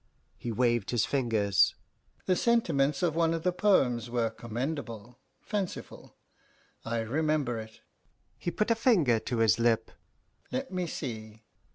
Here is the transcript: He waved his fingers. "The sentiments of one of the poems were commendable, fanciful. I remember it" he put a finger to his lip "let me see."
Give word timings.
He 0.35 0.51
waved 0.51 0.89
his 0.89 1.05
fingers. 1.05 1.75
"The 2.25 2.35
sentiments 2.35 3.03
of 3.03 3.15
one 3.15 3.35
of 3.35 3.43
the 3.43 3.51
poems 3.51 4.09
were 4.09 4.31
commendable, 4.31 5.19
fanciful. 5.41 6.15
I 6.83 7.01
remember 7.01 7.59
it" 7.59 7.81
he 8.39 8.49
put 8.49 8.71
a 8.71 8.75
finger 8.75 9.19
to 9.19 9.37
his 9.37 9.59
lip 9.59 9.91
"let 10.51 10.71
me 10.73 10.87
see." 10.87 11.43